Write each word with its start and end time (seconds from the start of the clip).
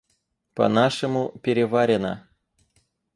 По 0.55 0.67
нашему, 0.67 1.29
переварено. 1.43 2.27